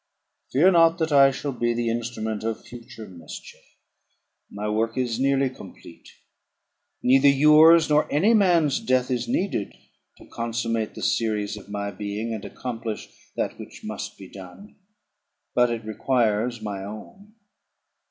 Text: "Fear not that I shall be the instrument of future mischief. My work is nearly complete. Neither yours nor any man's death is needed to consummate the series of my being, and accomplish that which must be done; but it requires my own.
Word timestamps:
"Fear 0.51 0.71
not 0.71 0.97
that 0.97 1.11
I 1.11 1.29
shall 1.29 1.51
be 1.51 1.75
the 1.75 1.91
instrument 1.91 2.43
of 2.43 2.65
future 2.65 3.07
mischief. 3.07 3.61
My 4.49 4.67
work 4.67 4.97
is 4.97 5.19
nearly 5.19 5.47
complete. 5.47 6.09
Neither 7.03 7.27
yours 7.27 7.87
nor 7.87 8.11
any 8.11 8.33
man's 8.33 8.79
death 8.79 9.11
is 9.11 9.27
needed 9.27 9.75
to 10.17 10.25
consummate 10.25 10.95
the 10.95 11.03
series 11.03 11.55
of 11.55 11.69
my 11.69 11.91
being, 11.91 12.33
and 12.33 12.43
accomplish 12.43 13.09
that 13.35 13.59
which 13.59 13.81
must 13.83 14.17
be 14.17 14.27
done; 14.27 14.75
but 15.53 15.69
it 15.69 15.85
requires 15.85 16.63
my 16.63 16.83
own. 16.83 17.33